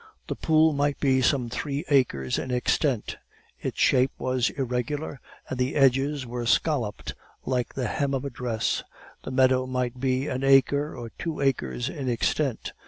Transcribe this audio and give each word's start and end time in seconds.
The 0.29 0.35
pool 0.35 0.73
might 0.73 0.99
be 0.99 1.21
some 1.21 1.47
three 1.47 1.85
acres 1.87 2.39
in 2.39 2.49
extent; 2.49 3.17
its 3.61 3.79
shape 3.79 4.09
was 4.17 4.49
irregular, 4.49 5.21
and 5.47 5.59
the 5.59 5.75
edges 5.75 6.25
were 6.25 6.47
scalloped 6.47 7.13
like 7.45 7.75
the 7.75 7.85
hem 7.87 8.15
of 8.15 8.25
a 8.25 8.31
dress; 8.31 8.81
the 9.21 9.29
meadow 9.29 9.67
might 9.67 9.99
be 9.99 10.27
an 10.27 10.43
acre 10.43 10.97
or 10.97 11.11
two 11.19 11.39
acres 11.39 11.87
in 11.87 12.09
extent. 12.09 12.73